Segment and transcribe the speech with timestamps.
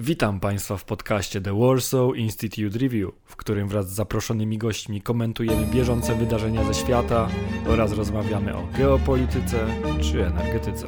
[0.00, 5.66] Witam Państwa w podcaście The Warsaw Institute Review, w którym wraz z zaproszonymi gośćmi komentujemy
[5.66, 7.28] bieżące wydarzenia ze świata
[7.68, 9.66] oraz rozmawiamy o geopolityce
[10.02, 10.86] czy energetyce.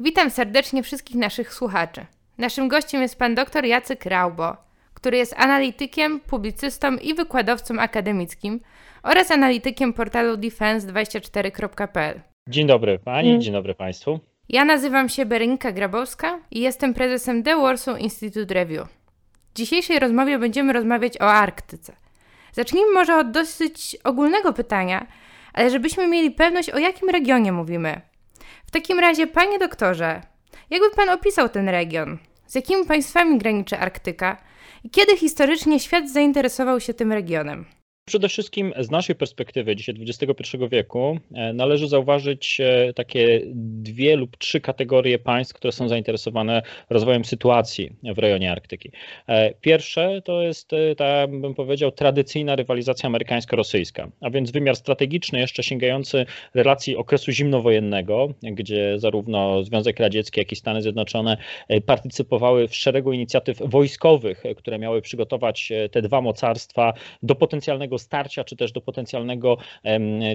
[0.00, 2.06] Witam serdecznie wszystkich naszych słuchaczy.
[2.38, 4.56] Naszym gościem jest pan dr Jacek Raubo,
[4.94, 8.60] który jest analitykiem, publicystą i wykładowcą akademickim
[9.02, 12.27] oraz analitykiem portalu defense24.pl.
[12.50, 13.40] Dzień dobry Pani, mm.
[13.40, 14.20] dzień dobry Państwu.
[14.48, 18.88] Ja nazywam się Berenika Grabowska i jestem prezesem The Warsaw Institute Review.
[19.54, 21.96] W dzisiejszej rozmowie będziemy rozmawiać o Arktyce.
[22.52, 25.06] Zacznijmy może od dosyć ogólnego pytania,
[25.52, 28.00] ale żebyśmy mieli pewność, o jakim regionie mówimy.
[28.66, 30.22] W takim razie, panie doktorze,
[30.70, 32.18] jakby pan opisał ten region?
[32.46, 34.36] Z jakimi państwami graniczy Arktyka?
[34.84, 37.64] I kiedy historycznie świat zainteresował się tym regionem?
[38.08, 44.36] Przede wszystkim z naszej perspektywy dzisiaj XXI wieku e, należy zauważyć e, takie dwie lub
[44.36, 48.92] trzy kategorie państw, które są zainteresowane rozwojem sytuacji w rejonie Arktyki.
[49.26, 55.62] E, pierwsze to jest ta, bym powiedział, tradycyjna rywalizacja amerykańsko-rosyjska, a więc wymiar strategiczny jeszcze
[55.62, 61.36] sięgający relacji okresu zimnowojennego, gdzie zarówno Związek Radziecki, jak i Stany Zjednoczone
[61.86, 68.56] partycypowały w szeregu inicjatyw wojskowych, które miały przygotować te dwa mocarstwa do potencjalnego starcia, czy
[68.56, 69.56] też do potencjalnego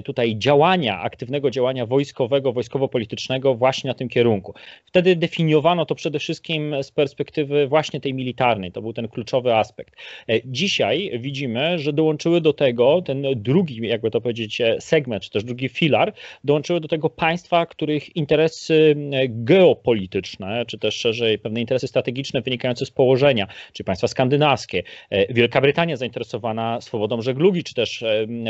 [0.04, 4.54] tutaj działania, aktywnego działania wojskowego, wojskowo-politycznego właśnie na tym kierunku.
[4.84, 9.96] Wtedy definiowano to przede wszystkim z perspektywy właśnie tej militarnej, to był ten kluczowy aspekt.
[10.28, 15.44] E, dzisiaj widzimy, że dołączyły do tego ten drugi, jakby to powiedzieć, segment, czy też
[15.44, 16.12] drugi filar,
[16.44, 18.96] dołączyły do tego państwa, których interesy
[19.28, 25.60] geopolityczne, czy też szerzej pewne interesy strategiczne wynikające z położenia, czy państwa skandynawskie, e, Wielka
[25.60, 28.04] Brytania zainteresowana swobodą żeglugi, czy też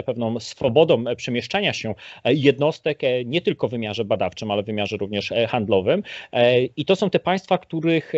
[0.07, 4.97] pewną swobodą przemieszczania się e, jednostek e, nie tylko w wymiarze badawczym, ale w wymiarze
[4.97, 6.03] również e, handlowym.
[6.77, 8.13] I to są te państwa, których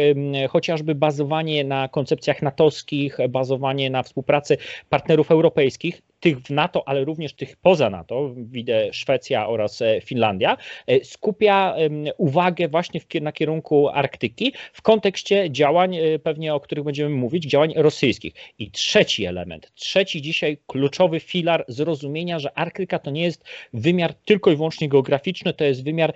[0.51, 4.58] chociażby bazowanie na koncepcjach natowskich, bazowanie na współpracy
[4.89, 10.57] partnerów europejskich tych w NATO, ale również tych poza NATO, widzę Szwecja oraz e, Finlandia,
[10.87, 11.77] e, skupia
[12.17, 17.73] uwagę właśnie na kierunku Arktyki w kontekście działań, e, pewnie o których będziemy mówić, działań
[17.77, 18.35] rosyjskich.
[18.59, 24.51] I trzeci element, trzeci dzisiaj kluczowy filar zrozumienia, że Arktyka to nie jest wymiar tylko
[24.51, 26.15] i wyłącznie geograficzny, to jest wymiar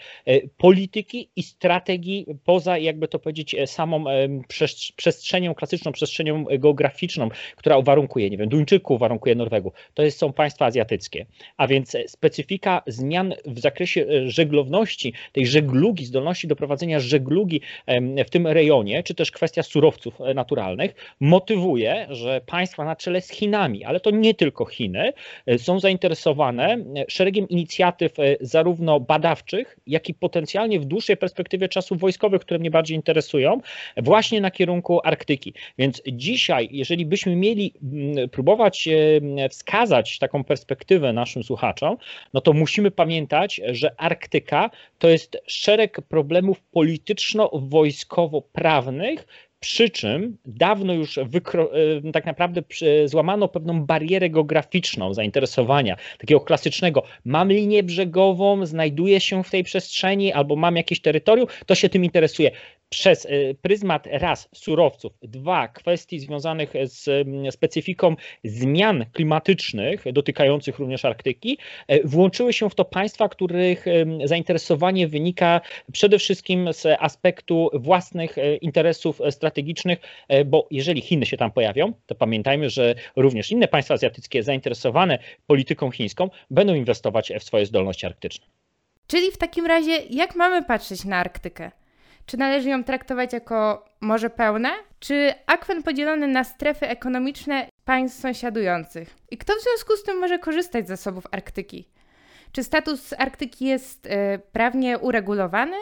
[0.56, 4.04] polityki i strategii poza, jakby to powiedzieć, samą
[4.96, 10.66] przestrzenią, klasyczną przestrzenią geograficzną, która uwarunkuje, nie wiem, Duńczyków, uwarunkuje Norwegów to jest, są państwa
[10.66, 11.26] azjatyckie.
[11.56, 17.60] A więc specyfika zmian w zakresie e, żeglowności, tej żeglugi, zdolności do prowadzenia żeglugi
[18.26, 23.30] w tym rejonie, czy też kwestia surowców e, naturalnych, motywuje, że państwa na czele z
[23.30, 25.12] Chinami, ale to nie tylko Chiny,
[25.46, 26.78] e, są zainteresowane
[27.08, 32.96] szeregiem inicjatyw zarówno badawczych, jak i potencjalnie w dłuższej perspektywie czasów wojskowych, które mnie bardziej
[32.96, 33.60] interesują,
[33.96, 35.54] właśnie na kierunku Arktyki.
[35.78, 37.74] Więc dzisiaj, jeżeli byśmy mieli
[38.32, 38.88] próbować
[39.50, 41.96] wskazać, przekazać taką perspektywę naszym słuchaczom,
[42.34, 49.26] no to musimy pamiętać, że Arktyka to jest szereg problemów polityczno-wojskowo-prawnych,
[49.60, 51.24] przy czym dawno już e,
[52.12, 52.62] tak naprawdę
[53.04, 57.02] złamano pewną barierę geograficzną zainteresowania, takiego klasycznego.
[57.24, 62.04] Mam linię brzegową, znajduję się w tej przestrzeni albo mam jakieś terytorium, to się tym
[62.04, 62.50] interesuje
[62.90, 71.04] przez y, pryzmat raz surowców, dwa kwestii związanych z mm, specyfiką zmian klimatycznych dotykających również
[71.04, 71.58] Arktyki,
[71.92, 73.84] y, włączyły się w to państwa, których
[74.24, 75.60] zainteresowanie wynika
[75.92, 79.98] przede wszystkim z aspektu własnych y, interesów strategicznych,
[80.46, 85.90] bo jeżeli Chiny się tam pojawią, to pamiętajmy, że również inne państwa azjatyckie zainteresowane polityką
[85.90, 88.46] chińską będą inwestować w swoje zdolności arktyczne.
[89.06, 91.70] Czyli w takim razie, jak mamy patrzeć na Arktykę?
[92.30, 94.68] Czy należy ją traktować jako morze pełne,
[95.00, 99.16] czy akwen podzielony na strefy ekonomiczne państw sąsiadujących?
[99.30, 101.88] I kto w związku z tym może korzystać z zasobów Arktyki?
[102.52, 104.10] Czy status Arktyki jest y,
[104.52, 105.76] prawnie uregulowany?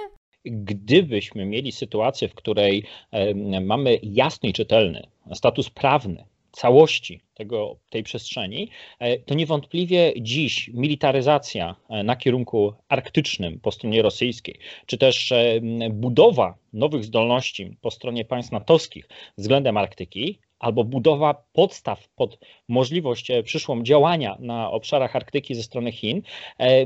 [0.44, 2.84] Gdybyśmy mieli sytuację, w której
[3.14, 5.02] y, mamy jasny i czytelny
[5.34, 6.24] status prawny
[6.58, 14.02] całości tego, tej przestrzeni, e, to niewątpliwie dziś militaryzacja e, na kierunku arktycznym po stronie
[14.02, 15.60] rosyjskiej, czy też e,
[15.90, 19.08] budowa nowych zdolności po stronie państw natowskich
[19.38, 22.38] względem Arktyki albo budowa podstaw pod
[22.68, 26.22] możliwość przyszłą działania na obszarach Arktyki ze strony Chin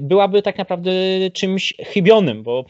[0.01, 0.93] byłaby tak naprawdę
[1.33, 2.65] czymś chybionym, bo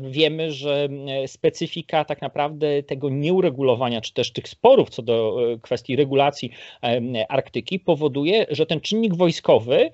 [0.00, 0.88] wiemy, że
[1.26, 6.50] specyfika tak naprawdę tego nieuregulowania, czy też tych sporów co do kwestii regulacji
[7.28, 9.90] Arktyki powoduje, że ten czynnik wojskowy,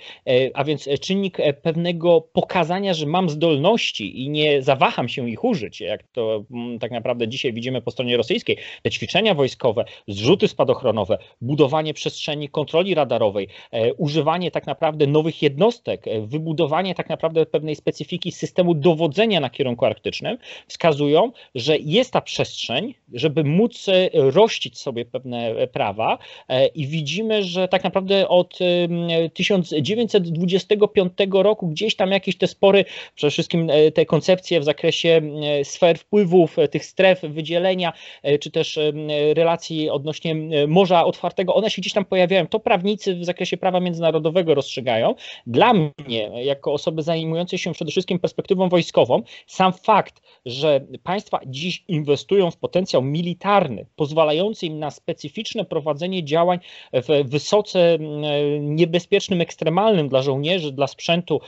[0.55, 6.02] a więc czynnik pewnego pokazania, że mam zdolności i nie zawaham się ich użyć, jak
[6.02, 11.95] to mm, tak naprawdę dzisiaj widzimy po stronie rosyjskiej, te ćwiczenia wojskowe, zrzuty spadochronowe, budowanie
[11.95, 18.33] przestrzeni kontroli radarowej, e, używanie tak naprawdę nowych jednostek, e, wybudowanie tak naprawdę pewnej specyfiki
[18.33, 20.39] systemu dowodzenia na kierunku arktycznym,
[20.69, 26.19] wskazują, że jest ta przestrzeń, żeby móc e, rościć sobie pewne prawa
[26.75, 28.59] i widzimy, że tak naprawdę od
[29.35, 32.85] 1925 roku gdzieś tam jakieś te spory,
[33.15, 35.21] przede wszystkim te koncepcje w zakresie
[35.63, 37.93] sfer wpływów, tych stref wydzielenia,
[38.41, 38.79] czy też
[39.35, 40.36] relacji odnośnie
[40.69, 42.47] Morza Otwartego, one się gdzieś tam pojawiają.
[42.47, 45.15] To prawnicy w zakresie prawa międzynarodowego rozstrzygają.
[45.47, 51.85] Dla mnie, jako osoby zajmującej się przede wszystkim perspektywą wojskową, sam fakt, że państwa dziś
[51.88, 56.59] inwestują w potencjał militarny, pozwalający im na specyficzne prowadzenie działań
[56.93, 57.99] w wysoce
[58.61, 61.41] niebezpiecznym, ekstremalnym dla żołnierzy, dla sprzętu,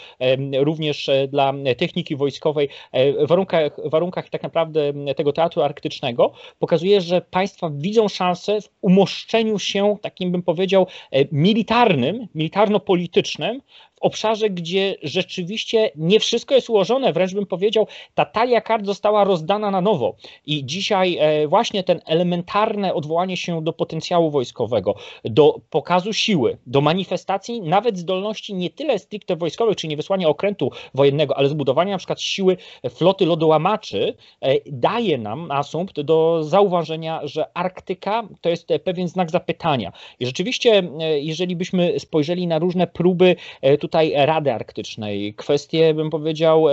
[0.60, 7.20] również e, dla techniki wojskowej, e, warunkach, warunkach tak naprawdę tego teatru arktycznego, pokazuje, że
[7.20, 13.60] państwa widzą szansę w umoszczeniu się, takim bym powiedział, e, militarnym, militarno-politycznym
[14.00, 19.70] obszarze, gdzie rzeczywiście nie wszystko jest ułożone, wręcz bym powiedział, ta talia kart została rozdana
[19.70, 20.16] na nowo.
[20.46, 26.80] I dzisiaj e, właśnie ten elementarne odwołanie się do potencjału wojskowego, do pokazu siły, do
[26.80, 31.98] manifestacji nawet zdolności nie tyle stricte wojskowych, czy nie wysłania okrętu wojennego, ale zbudowania na
[31.98, 32.56] przykład siły
[32.90, 39.92] floty lodołamaczy, e, daje nam asumpt do zauważenia, że Arktyka to jest pewien znak zapytania.
[40.20, 43.36] I rzeczywiście, e, jeżeli byśmy spojrzeli na różne próby
[43.80, 46.64] tutaj tutaj Rady Arktycznej, kwestie, bym powiedział,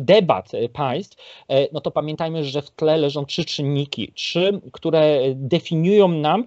[0.00, 1.16] debat państw,
[1.48, 6.44] e, no to pamiętajmy, że w tle leżą trzy czynniki, trzy, które definiują nam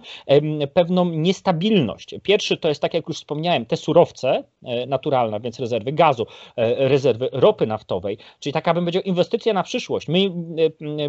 [0.74, 2.14] pewną niestabilność.
[2.22, 6.26] Pierwszy to jest, tak jak już wspomniałem, te surowce e, naturalne, więc rezerwy gazu,
[6.56, 10.08] e, rezerwy ropy naftowej, czyli taka, bym powiedział, inwestycja na przyszłość.
[10.08, 10.18] My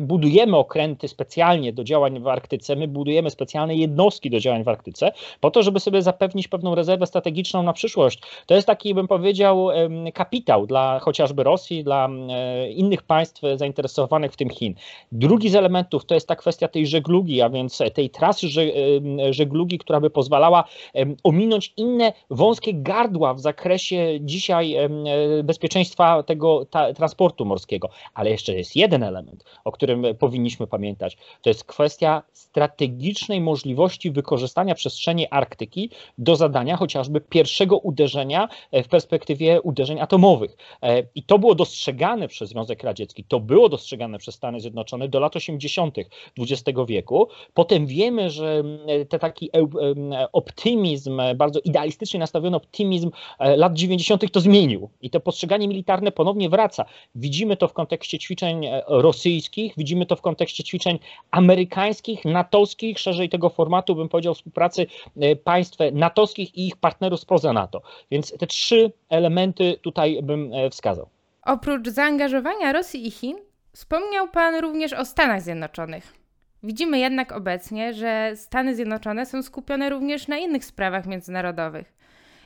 [0.01, 5.11] budujemy okręty specjalnie do działań w Arktyce, my budujemy specjalne jednostki do działań w Arktyce,
[5.39, 8.21] po to, żeby sobie zapewnić pewną rezerwę strategiczną na przyszłość.
[8.45, 9.67] To jest taki, bym powiedział,
[10.13, 14.75] kapitał dla chociażby Rosji, dla e, innych państw zainteresowanych w tym Chin.
[15.11, 18.47] Drugi z elementów to jest ta kwestia tej żeglugi, a więc tej trasy
[19.29, 20.63] żeglugi, która by pozwalała
[21.23, 24.89] ominąć inne wąskie gardła w zakresie dzisiaj e,
[25.43, 26.65] bezpieczeństwa tego
[26.95, 27.89] transportu morskiego.
[28.13, 31.17] Ale jeszcze jest jeden element, o którym powinniśmy pamiętać.
[31.41, 38.47] To jest kwestia strategicznej możliwości wykorzystania przestrzeni Arktyki do zadania chociażby pierwszego uderzenia
[38.83, 40.57] w perspektywie uderzeń atomowych.
[40.81, 45.19] E, I to było dostrzegane przez Związek Radziecki, to było dostrzegane przez Stany Zjednoczone do
[45.19, 45.95] lat 80.
[46.39, 47.27] XX wieku.
[47.53, 54.31] Potem wiemy, że e, te taki e, optymizm, bardzo idealistycznie nastawiony optymizm lat 90.
[54.31, 56.85] to zmienił i to postrzeganie militarne ponownie wraca.
[57.15, 60.99] Widzimy to w kontekście ćwiczeń rosyjskich, widzimy to w kontekście ćwiczeń
[61.31, 64.85] amerykańskich, natowskich, szerzej tego formatu, bym powiedział, współpracy
[65.43, 67.81] państw natowskich i ich partnerów spoza NATO.
[68.11, 71.09] Więc te trzy elementy tutaj bym e, wskazał.
[71.41, 73.37] Oprócz zaangażowania Rosji i Chin,
[73.73, 76.13] wspomniał Pan również o Stanach Zjednoczonych.
[76.63, 81.93] Widzimy jednak obecnie, że Stany Zjednoczone są skupione również na innych sprawach międzynarodowych.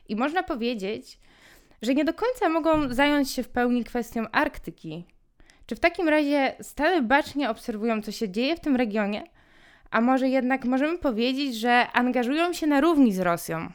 [0.10, 1.20] I można powiedzieć,
[1.82, 5.06] że nie do końca mogą zająć się w pełni kwestią Arktyki.
[5.66, 9.24] Czy w takim razie Stany bacznie obserwują, co się dzieje w tym regionie?
[9.92, 13.70] A może jednak możemy powiedzieć, że angażują się na równi z Rosją?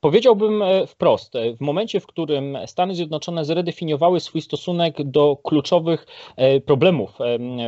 [0.00, 6.06] Powiedziałbym e, wprost, e, w momencie, w którym Stany Zjednoczone zredefiniowały swój stosunek do kluczowych
[6.36, 7.10] e, problemów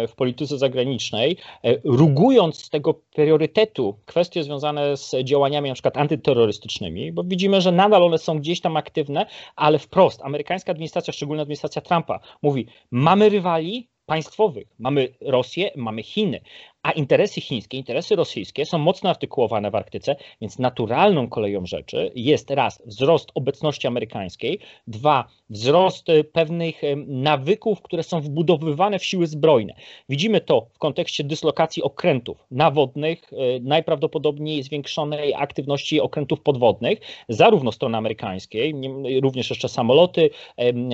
[0.09, 1.37] w polityce zagranicznej,
[1.85, 5.91] rugując z tego priorytetu kwestie związane z działaniami np.
[5.95, 11.43] antyterrorystycznymi, bo widzimy, że nadal one są gdzieś tam aktywne, ale wprost amerykańska administracja, szczególnie
[11.43, 14.69] administracja Trumpa, mówi: mamy rywali, państwowych.
[14.79, 16.41] Mamy Rosję, mamy Chiny
[16.83, 22.51] a interesy chińskie, interesy rosyjskie są mocno artykułowane w Arktyce, więc naturalną koleją rzeczy jest
[22.51, 29.27] raz wzrost obecności amerykańskiej, dwa wzrost e, pewnych e, nawyków, które są wbudowywane w siły
[29.27, 29.75] zbrojne.
[30.09, 36.99] Widzimy to w kontekście dyslokacji okrętów nawodnych, e, najprawdopodobniej zwiększonej aktywności okrętów podwodnych,
[37.29, 38.75] zarówno strony amerykańskiej,
[39.23, 40.31] również jeszcze samoloty,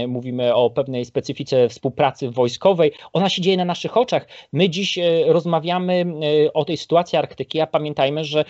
[0.08, 2.92] mówimy o pewnej specyfice współpracy wojskowej.
[3.12, 4.28] Ona się dzieje na naszych oczach.
[4.52, 8.44] My dziś rozmawiamy rozmawiamy o tej sytuacji Arktyki, a pamiętajmy, że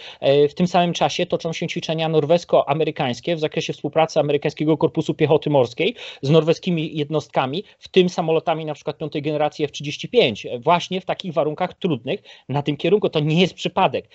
[0.49, 5.95] w tym samym czasie toczą się ćwiczenia norwesko-amerykańskie w zakresie współpracy amerykańskiego Korpusu Piechoty Morskiej
[6.23, 11.75] z norweskimi jednostkami, w tym samolotami na przykład piątej generacji F-35, właśnie w takich warunkach
[11.75, 13.09] trudnych na tym kierunku.
[13.09, 14.09] To nie jest przypadek,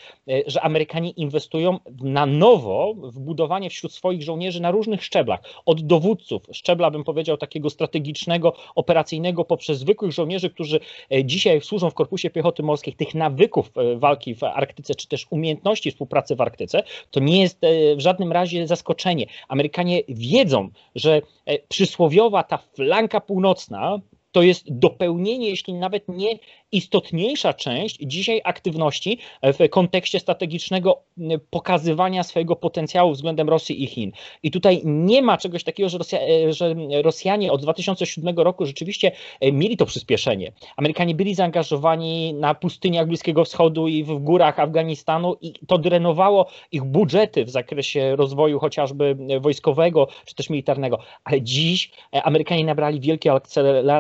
[0.48, 6.44] że Amerykanie inwestują na nowo w budowanie wśród swoich żołnierzy na różnych szczeblach, od dowódców,
[6.52, 10.80] szczebla bym powiedział takiego strategicznego, operacyjnego, poprzez zwykłych żołnierzy, którzy
[11.12, 15.28] e, dzisiaj służą w Korpusie Piechoty Morskiej, tych nawyków e, walki w Arktyce, czy też
[15.30, 19.26] umiejętności współpracy w Arktyce, to nie jest e, w żadnym razie zaskoczenie.
[19.48, 21.22] Amerykanie wiedzą, że
[21.70, 24.00] przysłowiowa ta flanka północna,
[24.32, 26.40] to jest dopełnienie, jeśli nawet nie
[26.74, 31.02] istotniejsza część dzisiaj aktywności w kontekście strategicznego
[31.50, 34.12] pokazywania swojego potencjału względem Rosji i Chin.
[34.44, 39.52] I tutaj nie ma czegoś takiego, że, Rosja, że Rosjanie od 2007 roku rzeczywiście e,
[39.52, 40.52] mieli to przyspieszenie.
[40.78, 46.84] Amerykanie byli zaangażowani na pustyniach Bliskiego Wschodu i w górach Afganistanu i to drenowało ich
[46.84, 51.00] budżety w zakresie rozwoju chociażby wojskowego czy też militarnego.
[51.24, 53.32] Ale dziś Amerykanie nabrali wielkiej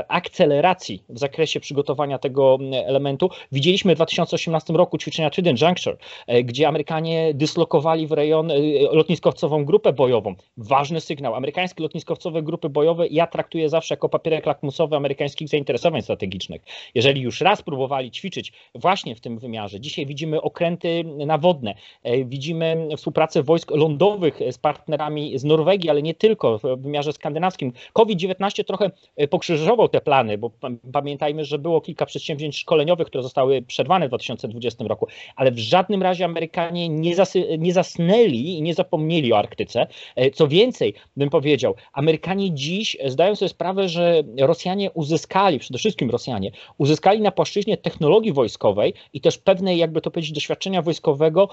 [0.07, 3.29] akceleracji w zakresie przygotowania tego elementu.
[3.51, 8.55] Widzieliśmy w 2018 roku ćwiczenia Trident Juncture, e, gdzie Amerykanie dyslokowali w rejon e,
[8.91, 10.35] lotniskowcową grupę bojową.
[10.57, 11.35] Ważny sygnał.
[11.35, 16.61] Amerykańskie lotniskowcowe grupy bojowe ja traktuję zawsze jako papierek lakmusowy amerykańskich zainteresowań strategicznych.
[16.95, 22.87] Jeżeli już raz próbowali ćwiczyć właśnie w tym wymiarze, dzisiaj widzimy okręty nawodne, e, widzimy
[22.97, 27.73] współpracę wojsk lądowych z partnerami z Norwegii, ale nie tylko, w wymiarze skandynawskim.
[27.93, 28.91] COVID-19 trochę
[29.29, 30.51] pokrzyżował te plany, bo
[30.91, 36.03] pamiętajmy, że było kilka przedsięwzięć szkoleniowych, które zostały przerwane w 2020 roku, ale w żadnym
[36.03, 39.87] razie Amerykanie nie, zasy, nie zasnęli i nie zapomnieli o Arktyce.
[40.15, 46.09] E, co więcej, bym powiedział, Amerykanie dziś zdają sobie sprawę, że Rosjanie uzyskali, przede wszystkim
[46.09, 51.49] Rosjanie, uzyskali na płaszczyźnie technologii wojskowej i też pewnej, jakby to powiedzieć, doświadczenia wojskowego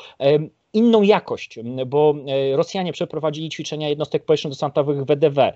[0.73, 2.15] inną jakość, bo
[2.53, 5.53] e, Rosjanie przeprowadzili ćwiczenia jednostek powietrzno-desantowych WDW.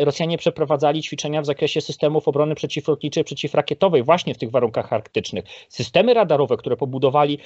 [0.00, 5.44] Rosjanie przeprowadzali ćwiczenia w zakresie systemów obrony przeciwlotniczej, przeciwrakietowej właśnie w tych warunkach arktycznych.
[5.68, 7.38] Systemy radarowe, które pobudowali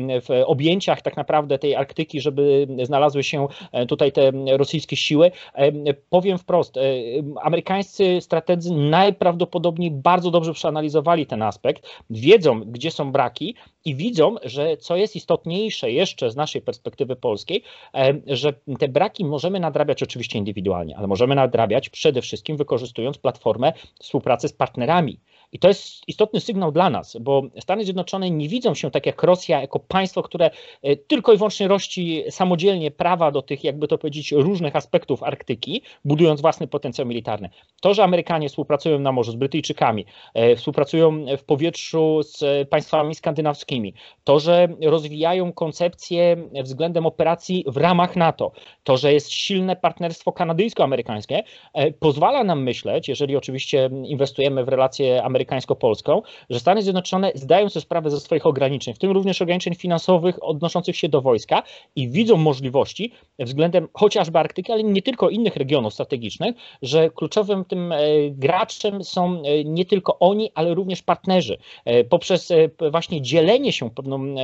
[0.00, 5.30] w objęciach tak naprawdę tej Arktyki, żeby znalazły się e, tutaj te rosyjskie siły.
[5.54, 6.78] E, powiem wprost,
[7.42, 14.76] amerykańscy strategzy najprawdopodobniej bardzo dobrze przeanalizowali ten aspekt, wiedzą, gdzie są braki i widzą, że
[14.76, 17.62] co jest istotniejsze jeszcze z naszej perspektywy polskiej,
[18.26, 24.48] że te braki możemy nadrabiać oczywiście indywidualnie, ale możemy nadrabiać przede wszystkim wykorzystując platformę współpracy
[24.48, 25.20] z partnerami.
[25.52, 29.22] I to jest istotny sygnał dla nas, bo Stany Zjednoczone nie widzą się tak jak
[29.22, 30.50] Rosja, jako państwo, które
[30.82, 35.82] e, tylko i wyłącznie rości samodzielnie prawa do tych, jakby to powiedzieć, różnych aspektów Arktyki,
[36.04, 37.50] budując własny potencjał militarny.
[37.80, 43.94] To, że Amerykanie współpracują na morzu z Brytyjczykami, e, współpracują w powietrzu z państwami skandynawskimi,
[44.24, 48.52] to, że rozwijają koncepcje względem operacji w ramach NATO,
[48.84, 51.42] to, że jest silne partnerstwo kanadyjsko-amerykańskie,
[51.74, 57.68] e, pozwala nam myśleć, jeżeli oczywiście inwestujemy w relacje amerykańskie, amerykańsko-polską, że Stany Zjednoczone zdają
[57.68, 61.62] sobie sprawę ze swoich ograniczeń, w tym również ograniczeń finansowych odnoszących się do wojska
[61.96, 67.92] i widzą możliwości względem chociażby Arktyki, ale nie tylko innych regionów strategicznych, że kluczowym tym
[67.92, 67.98] e,
[68.30, 71.58] graczem są e, nie tylko oni, ale również partnerzy.
[71.84, 72.52] E, poprzez
[72.90, 74.34] właśnie dzielenie się pewną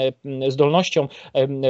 [0.48, 1.08] zdolnością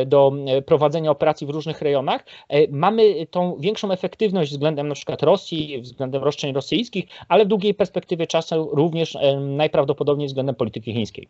[0.06, 0.32] do
[0.66, 2.24] prowadzenia operacji w różnych rejonach,
[2.70, 8.26] mamy tą większą efektywność względem na przykład Rosji, względem roszczeń rosyjskich, ale w długiej perspektywie
[8.26, 11.28] czasu również najprawdopodobniej względem polityki chińskiej.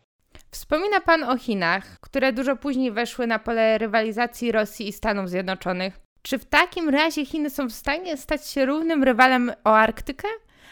[0.51, 6.01] Wspomina Pan o Chinach, które dużo później weszły na pole rywalizacji Rosji i Stanów Zjednoczonych.
[6.23, 10.29] Czy w takim razie Chiny są w stanie stać się równym rywalem o Arktykę?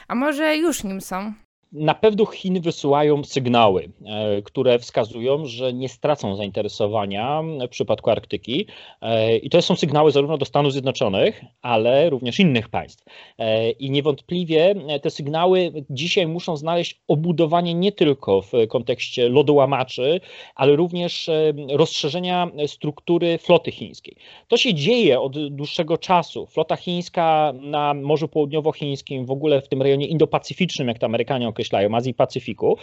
[0.09, 1.33] A może już nim są?
[1.75, 8.67] Na pewno Chiny wysyłają sygnały, e, które wskazują, że nie stracą zainteresowania w przypadku Arktyki.
[9.01, 13.05] E, I to są sygnały zarówno do Stanów Zjednoczonych, ale również innych państw.
[13.39, 20.21] E, I niewątpliwie te sygnały dzisiaj muszą znaleźć obudowanie nie tylko w kontekście lodołamaczy,
[20.55, 21.31] ale również
[21.71, 24.17] rozszerzenia struktury floty chińskiej.
[24.49, 26.47] To się dzieje od dłuższego czasu.
[26.47, 31.64] Flota chińska na Morzu Południowochińskim, w ogóle w tym rejonie Indo-Pacyficznym, jak to Amerykanie określają,
[31.65, 32.77] określają, Azji i Pacyfiku,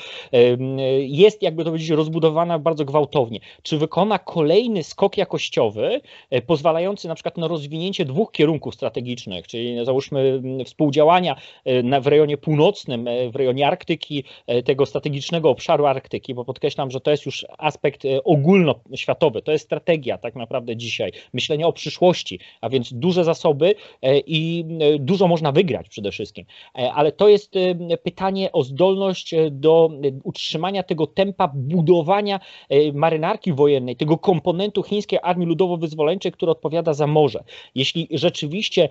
[1.00, 3.39] jest jakby to powiedzieć rozbudowana bardzo gwałtownie.
[3.63, 9.85] Czy wykona kolejny skok jakościowy, e, pozwalający na przykład na rozwinięcie dwóch kierunków strategicznych, czyli
[9.85, 11.35] załóżmy współdziałania
[11.65, 14.23] e, w rejonie północnym, e, w rejonie Arktyki,
[14.65, 20.17] tego strategicznego obszaru Arktyki, bo podkreślam, że to jest już aspekt ogólnoświatowy, to jest strategia
[20.17, 23.75] tak naprawdę dzisiaj, myślenie o przyszłości, a więc duże zasoby
[24.27, 24.65] i
[25.00, 26.45] dużo można wygrać przede wszystkim.
[26.73, 27.53] Ale to jest
[28.03, 29.89] pytanie o o zdolność do
[30.24, 32.39] utrzymania tego tempa budowania
[32.94, 37.44] marynarki wojennej, tego komponentu chińskiej armii ludowo-wyzwoleńczej, który odpowiada za morze.
[37.75, 38.89] Jeśli rzeczywiście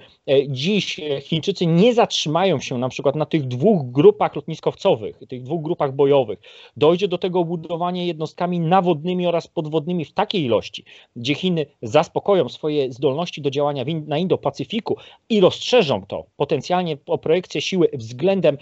[0.48, 5.94] dziś Chińczycy nie zatrzymają się na przykład na tych dwóch grupach lotniskowcowych, tych dwóch grupach
[5.94, 6.38] bojowych,
[6.76, 10.84] dojdzie do tego budowania jednostkami nawodnymi oraz podwodnymi w takiej ilości,
[11.16, 14.94] gdzie Chiny zaspokoją swoje zdolności do działania na Indo-Pacyfiku
[15.28, 18.58] i rozszerzą to potencjalnie o projekcję siły względem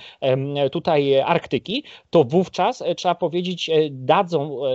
[0.73, 4.71] tutaj Arktyki, to wówczas e, trzeba powiedzieć, e, dadzą e,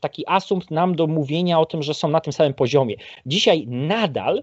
[0.00, 2.96] taki asumpt nam do mówienia o tym, że są na tym samym poziomie.
[3.26, 4.42] Dzisiaj nadal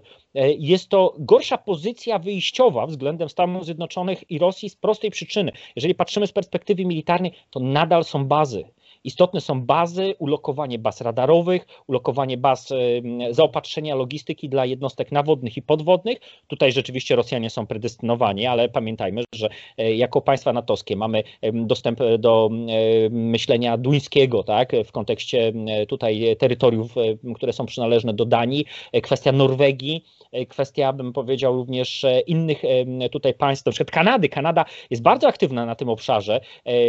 [0.58, 5.52] jest to gorsza pozycja wyjściowa względem Stanów Zjednoczonych i Rosji z prostej przyczyny.
[5.76, 8.64] Jeżeli patrzymy z perspektywy militarnej, to nadal są bazy
[9.04, 12.72] Istotne są bazy, ulokowanie baz radarowych, ulokowanie baz
[13.30, 16.18] zaopatrzenia logistyki dla jednostek nawodnych i podwodnych.
[16.46, 19.48] Tutaj rzeczywiście Rosjanie są predestynowani, ale pamiętajmy, że
[19.78, 21.22] e, jako państwa natowskie mamy
[21.52, 22.50] dostęp do
[23.10, 25.52] myślenia duńskiego, tak, w kontekście
[25.88, 26.94] tutaj terytoriów,
[27.34, 32.62] które są przynależne do Danii, e, kwestia Norwegii, e, kwestia, bym powiedział, również innych
[33.12, 34.28] tutaj państw, na przykład Kanady.
[34.28, 36.40] Kanada jest bardzo aktywna na tym obszarze,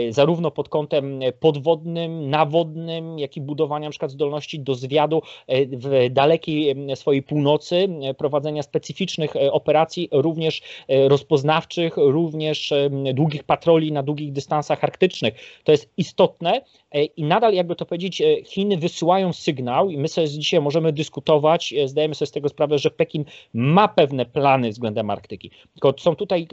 [0.10, 6.76] zarówno pod kątem podwodnym, nawodnym, jak i budowania przykład zdolności do zwiadu e, w dalekiej
[6.96, 10.62] swojej północy, e, prowadzenia specyficznych e, operacji, również
[11.08, 12.74] rozpoznawczych, również
[13.14, 15.34] długich patroli na długich dystansach arktycznych.
[15.64, 16.62] To jest istotne
[16.94, 22.16] i nadal, jakby to powiedzieć, Chiny wysyłają sygnał i my sobie dzisiaj możemy dyskutować, zdajemy
[22.16, 25.52] sobie z tego sprawę, że Pekin ma pewne plany względem Arktyki.
[25.74, 26.48] Tylko są tutaj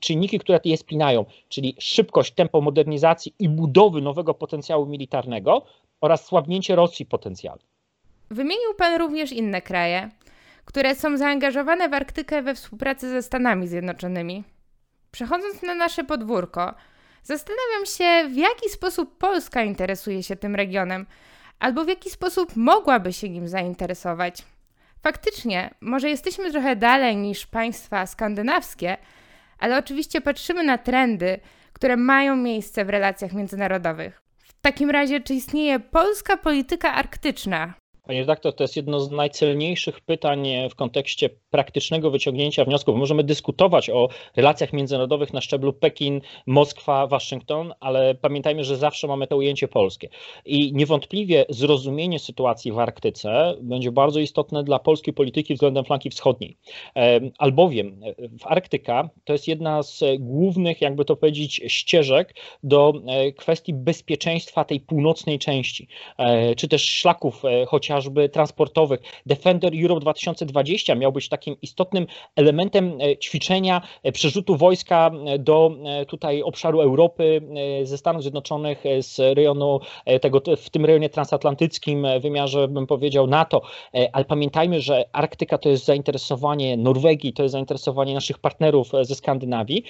[0.00, 5.62] czynniki, które je spinają, czyli szybkość, tempo modernizacji i budowy nowego potencjału potencjału militarnego
[6.00, 7.64] oraz słabnięcie Rosji potencjalnie.
[8.30, 10.10] Wymienił Pan również inne kraje,
[10.64, 14.44] które są zaangażowane w Arktykę we współpracy ze Stanami Zjednoczonymi.
[15.10, 16.74] Przechodząc na nasze podwórko,
[17.26, 21.06] zastanawiam się, w jaki sposób Polska interesuje się tym regionem,
[21.58, 24.42] albo w jaki sposób mogłaby się nim zainteresować.
[25.02, 28.96] Faktycznie, może jesteśmy trochę dalej niż państwa skandynawskie,
[29.58, 31.40] ale oczywiście patrzymy na trendy,
[31.72, 34.26] które mają miejsce w relacjach międzynarodowych
[34.66, 37.74] takim razie, czy istnieje polska polityka arktyczna?
[38.06, 42.96] Panie redaktor, to jest jedno z najcelniejszych pytań w kontekście praktycznego wyciągnięcia wniosków.
[42.96, 49.26] Możemy dyskutować o relacjach międzynarodowych na szczeblu Pekin, Moskwa, Waszyngton, ale pamiętajmy, że zawsze mamy
[49.26, 50.08] to ujęcie polskie.
[50.44, 56.56] I niewątpliwie zrozumienie sytuacji w Arktyce będzie bardzo istotne dla polskiej polityki względem flanki wschodniej.
[57.38, 58.00] Albowiem
[58.40, 64.64] w Arktyka to jest jedna z głównych, jakby to powiedzieć, ścieżek do e, kwestii bezpieczeństwa
[64.64, 69.00] tej północnej części, e, czy też szlaków e, chociażby chociażby transportowych.
[69.26, 72.06] Defender Europe 2020 miał być takim istotnym
[72.36, 75.70] elementem e, ćwiczenia e, przerzutu wojska e, do
[76.08, 77.40] tutaj obszaru Europy
[77.82, 79.80] ze Stanów Zjednoczonych, z rejonu
[80.20, 83.62] tego, w tym rejonie transatlantyckim, wymiarze bym powiedział NATO,
[84.12, 89.84] ale pamiętajmy, że Arktyka to jest zainteresowanie Norwegii, to jest zainteresowanie naszych partnerów ze Skandynawii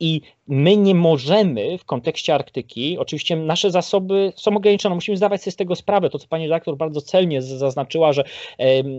[0.00, 5.52] i my nie możemy w kontekście Arktyki, oczywiście nasze zasoby są ograniczone, musimy zdawać sobie
[5.52, 8.24] z tego sprawę, to co pani redaktor bardzo celnie zaznaczyła, że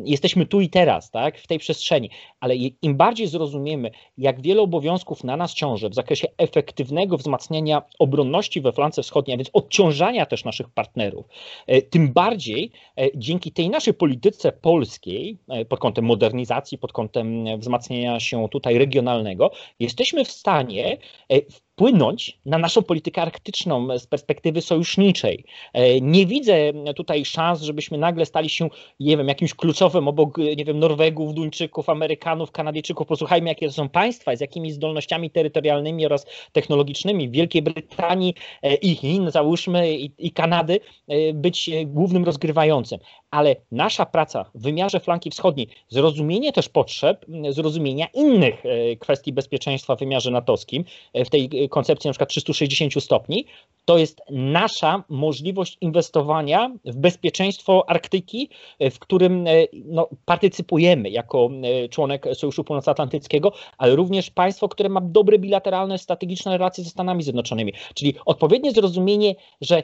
[0.05, 2.09] jesteśmy tu i teraz, tak, w tej przestrzeni,
[2.39, 8.61] ale im bardziej zrozumiemy, jak wiele obowiązków na nas ciąży w zakresie efektywnego wzmacniania obronności
[8.61, 11.25] we flance wschodniej, a więc odciążania też naszych partnerów,
[11.67, 17.59] e, tym bardziej e, dzięki tej naszej polityce polskiej, e, pod kątem modernizacji, pod kątem
[17.59, 21.01] wzmacniania się tutaj regionalnego, jesteśmy w stanie it.
[21.29, 25.45] It's wpłynąć na naszą politykę arktyczną z perspektywy sojuszniczej.
[25.73, 26.53] E, nie widzę
[26.95, 31.89] tutaj szans, żebyśmy nagle stali się, nie wiem, jakimś kluczowym obok, nie wiem, Norwegów, Duńczyków,
[31.89, 33.07] Amerykanów, Kanadyjczyków.
[33.07, 38.95] Posłuchajmy, jakie to są państwa, z jakimi zdolnościami terytorialnymi oraz technologicznymi Wielkiej Brytanii e, i
[38.95, 42.99] Chin, załóżmy, i, i Kanady, e, być głównym rozgrywającym.
[43.31, 48.63] Ale nasza praca w wymiarze flanki wschodniej, zrozumienie też potrzeb, zrozumienia innych
[48.99, 53.45] kwestii bezpieczeństwa w wymiarze natowskim, w tej koncepcji na przykład 360 stopni,
[53.85, 58.49] to jest nasza możliwość inwestowania w bezpieczeństwo Arktyki,
[58.91, 65.01] w którym e, no, partycypujemy jako e, członek Sojuszu Północnoatlantyckiego, ale również państwo, które ma
[65.01, 67.73] dobre bilateralne, strategiczne relacje ze Stanami Zjednoczonymi.
[67.93, 69.83] Czyli odpowiednie zrozumienie, że e,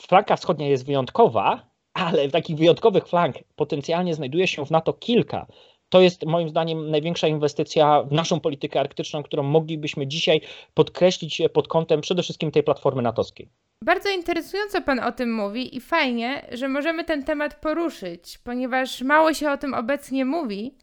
[0.00, 5.46] flanka wschodnia jest wyjątkowa, ale takich wyjątkowych flank potencjalnie znajduje się w NATO kilka,
[5.90, 10.40] to jest moim zdaniem największa inwestycja w naszą politykę arktyczną, którą moglibyśmy dzisiaj
[10.74, 13.48] podkreślić pod kątem przede wszystkim tej platformy natowskiej.
[13.84, 19.34] Bardzo interesująco Pan o tym mówi i fajnie, że możemy ten temat poruszyć, ponieważ mało
[19.34, 20.74] się o tym obecnie mówi,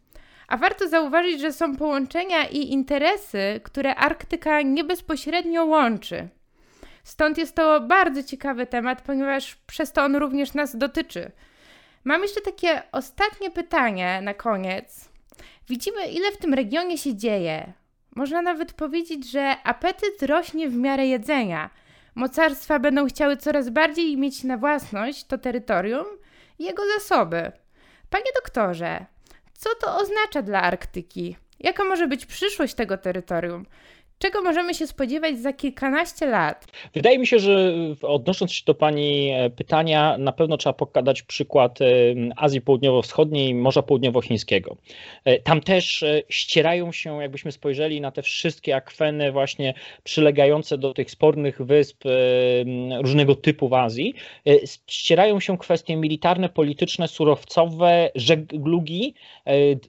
[0.47, 6.27] A warto zauważyć, że są połączenia i interesy, które Arktyka nie bezpośrednio łączy.
[7.03, 11.31] Stąd jest to bardzo ciekawy temat, ponieważ przez to on również nas dotyczy.
[12.07, 15.09] Mam jeszcze takie ostatnie pytanie na koniec.
[15.69, 17.73] Widzimy, ile w tym regionie się dzieje.
[18.15, 21.69] Można nawet powiedzieć, że apetyt rośnie w miarę jedzenia.
[22.15, 26.05] Mocarstwa będą chciały coraz bardziej mieć na własność to terytorium
[26.59, 27.51] i jego zasoby.
[28.09, 29.05] Panie doktorze,
[29.53, 31.37] co to oznacza dla Arktyki?
[31.59, 33.65] Jaka może być przyszłość tego terytorium?
[34.19, 36.67] Czego możemy się spodziewać za kilkanaście lat?
[36.93, 41.81] Wydaje mi się, że odnosząc się do Pani e, pytania, na pewno trzeba pokazać przykład
[41.81, 41.85] e,
[42.35, 44.77] Azji Południowo-Wschodniej, Morza Południowochińskiego.
[45.25, 51.11] E, tam też ścierają się, jakbyśmy spojrzeli na te wszystkie akweny właśnie przylegające do tych
[51.11, 52.03] spornych wysp
[53.01, 54.13] różnego typu w Azji,
[54.87, 59.13] ścierają się kwestie militarne, polityczne, surowcowe, żeglugi,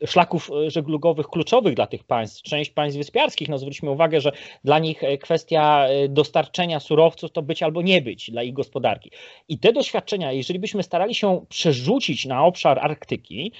[0.06, 2.42] szlaków żeglugowych kluczowych dla tych państw.
[2.42, 4.32] Część państw wyspiarskich, no zwróćmy uwagę, że
[4.64, 9.10] dla nich e, kwestia e, dostarczenia surowców to być albo nie być dla ich gospodarki.
[9.48, 13.52] I te doświadczenia, jeżeli byśmy starali się przerzucić na obszar Arktyki,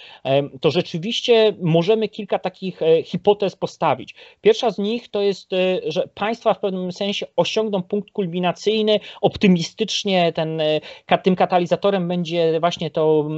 [0.61, 4.15] to rzeczywiście możemy kilka takich e, hipotez postawić.
[4.41, 5.51] Pierwsza z nich to jest,
[5.87, 10.63] że państwa w pewnym sensie osiągną punkt kulminacyjny, optymistycznie ten,
[11.23, 13.29] tym katalizatorem będzie właśnie to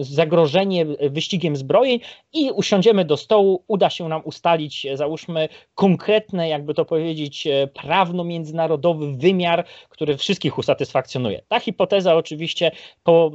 [0.00, 2.00] zagrożenie wyścigiem zbrojeń
[2.32, 9.12] i usiądziemy do stołu, uda się nam ustalić, załóżmy, konkretne jakby to powiedzieć, e, prawno-międzynarodowy
[9.12, 11.42] wymiar, który wszystkich usatysfakcjonuje.
[11.48, 12.70] Ta hipoteza oczywiście,
[13.04, 13.30] po,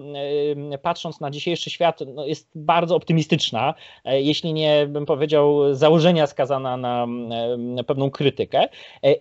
[0.71, 3.73] e, patrząc na dzisiejszy świat, no jest bardzo optymistyczna,
[4.05, 7.07] e, jeśli nie bym powiedział założenia skazana na,
[7.57, 8.67] na pewną krytykę.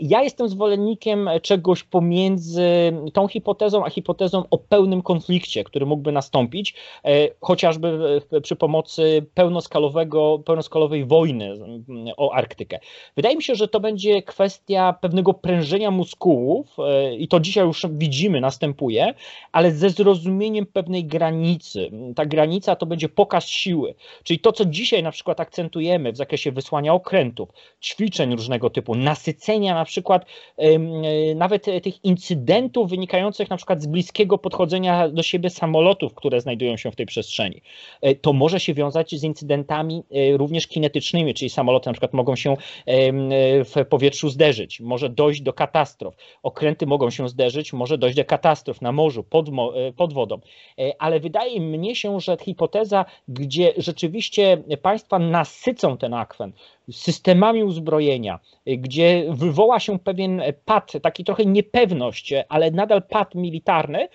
[0.00, 2.62] Ja jestem zwolennikiem czegoś pomiędzy
[3.12, 6.74] tą hipotezą, a hipotezą o pełnym konflikcie, który mógłby nastąpić,
[7.40, 11.54] chociażby przy pomocy pełnoskalowego, pełnoskalowej wojny
[12.16, 12.80] o Arktykę.
[13.16, 17.86] Wydaje mi się, że to będzie kwestia pewnego prężenia muskułów e, i to dzisiaj już
[17.90, 19.14] widzimy, następuje,
[19.52, 21.90] ale ze zrozumieniem pewnej granicy.
[22.16, 26.52] Ta granica to będzie pokaz siły, czyli to, co dzisiaj na przykład akcentujemy w zakresie
[26.52, 27.48] wysłania okrętów,
[27.82, 30.78] ćwiczeń różnego typu, nasycenia na przykład e,
[31.34, 36.90] nawet tych incydentów wynikających na przykład z bliskiego podchodzenia do siebie samolotów, które znajdują się
[36.90, 37.62] w tej przestrzeni.
[38.02, 40.02] E, to może się wiązać z incydentami
[40.36, 42.56] również kinetycznymi, czyli samoloty na przykład mogą się
[43.64, 46.14] w powietrzu zderzyć, może dojść do katastrof.
[46.42, 50.40] Okręty mogą się zderzyć, może dojść do katastrof na morzu, pod, e, pod wodą.
[50.78, 56.52] E, ale wydaje mnie się, że hipoteza, gdzie rzeczywiście państwa nasycą ten akwen
[56.90, 64.08] systemami uzbrojenia, e, gdzie wywoła się pewien pad, taki trochę niepewność, ale nadal pad militarny,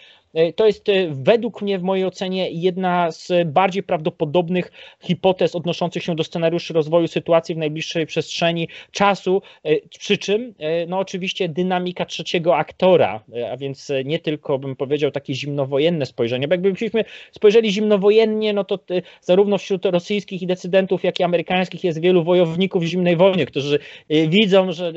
[0.56, 6.16] to jest e, według mnie, w mojej ocenie, jedna z bardziej prawdopodobnych hipotez odnoszących się
[6.16, 9.42] do scenariuszy rozwoju sytuacji w najbliższej przestrzeni czasu.
[9.64, 10.54] E, przy czym,
[10.88, 16.54] no oczywiście, dynamika trzeciego aktora, a więc nie tylko bym powiedział takie zimnowojenne spojrzenie, bo
[16.56, 18.80] jakbyśmy spojrzeli zimnowojennie, no to
[19.22, 24.72] zarówno wśród rosyjskich i decydentów, jak i amerykańskich jest wielu wojowników zimnej wojny, którzy widzą,
[24.72, 24.94] że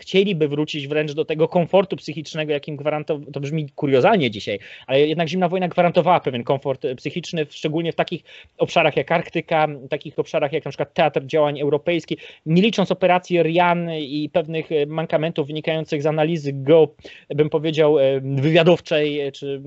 [0.00, 5.28] chcieliby wrócić wręcz do tego komfortu psychicznego, jakim gwarantował, to brzmi kuriozalnie dzisiaj, ale jednak
[5.28, 8.24] zimna wojna gwarantowała pewien komfort psychiczny, szczególnie w takich
[8.58, 13.90] obszarach jak Arktyka, takich obszarach jak na przykład teatr działań europejski, nie licząc operacji RIAN
[13.92, 16.88] i pewnych e, mankamentów wynikających z analizy go,
[17.28, 19.62] bym powiedział, e, wywiadowczej, e, czy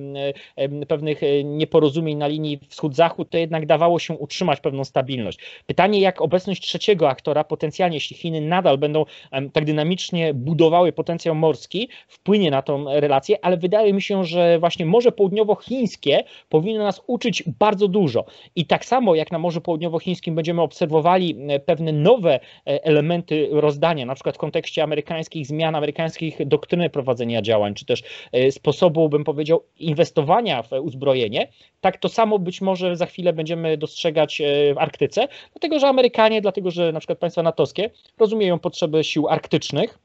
[0.87, 5.39] pewnych nieporozumień na linii wschód-zachód, to jednak dawało się utrzymać pewną stabilność.
[5.65, 9.05] Pytanie, jak obecność trzeciego aktora, potencjalnie, jeśli Chiny nadal będą
[9.53, 14.85] tak dynamicznie budowały potencjał morski, wpłynie na tą relację, ale wydaje mi się, że właśnie
[14.91, 18.25] Morze Południowochińskie powinno nas uczyć bardzo dużo.
[18.55, 22.39] I tak samo jak na Morzu Południowochińskim będziemy obserwowali e, pewne nowe e,
[22.83, 28.51] elementy rozdania, na przykład w kontekście amerykańskich zmian, amerykańskich doktryny prowadzenia działań, czy też e,
[28.51, 31.47] sposobu, bym powiedział, inwestowania w uzbrojenie,
[31.81, 34.41] tak to samo być może za chwilę będziemy dostrzegać
[34.75, 39.99] w Arktyce, dlatego że Amerykanie, dlatego że na przykład państwa natowskie rozumieją potrzeby sił arktycznych,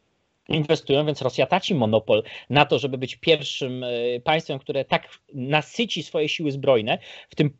[0.48, 6.02] inwestują, więc Rosja traci monopol na to, żeby być pierwszym e, państwem, które tak nasyci
[6.02, 6.98] swoje siły zbrojne
[7.30, 7.50] w tym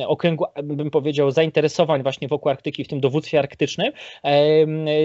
[0.00, 3.92] e, okręgu, bym powiedział, zainteresowań właśnie wokół Arktyki, w tym dowództwie arktycznym,
[4.24, 4.32] e,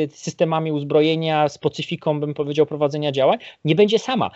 [0.07, 4.31] systemami uzbrojenia, specyfiką, bym powiedział, prowadzenia działań, nie będzie sama.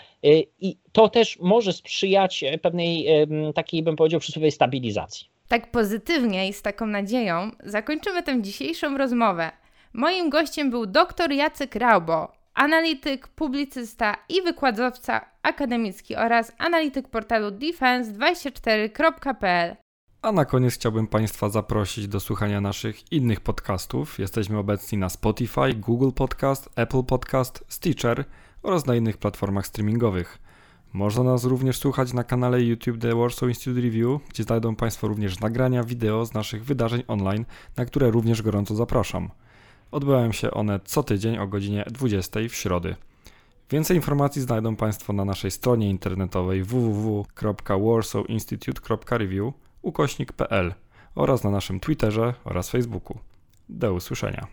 [0.60, 3.08] I to też może sprzyjać pewnej
[3.56, 5.28] takiej, bym powiedział, przysłowiowej stabilizacji.
[5.48, 9.52] Tak pozytywnie i z taką nadzieją zakończymy tę dzisiejszą rozmowę.
[9.94, 19.76] Moim gościem był dr Jacek Raubo, analityk, publicysta i wykładowca akademicki oraz analityk portalu defense24.pl.
[20.22, 24.20] A na koniec chciałbym Państwa zaprosić do słuchania naszych innych podcastów.
[24.20, 28.26] Jesteśmy obecni na Spotify, Google Podcast, Apple Podcast, Stitcher
[28.64, 30.40] oraz na innych platformach streamingowych.
[30.94, 35.40] Można nas również słuchać na kanale YouTube The Warsaw Institute Review, gdzie znajdą Państwo również
[35.40, 37.46] nagrania wideo z naszych wydarzeń online,
[37.78, 39.30] na które również gorąco zapraszam.
[39.96, 42.96] Odbywają się one co tydzień o godzinie 20 w środy.
[43.70, 50.74] Więcej informacji znajdą Państwo na naszej stronie internetowej www.warsawinstitute.review ukośnik.pl
[51.16, 53.18] oraz na naszym Twitterze oraz Facebooku.
[53.70, 54.48] Do usłyszenia.